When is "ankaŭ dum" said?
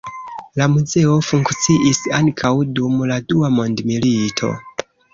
2.21-2.99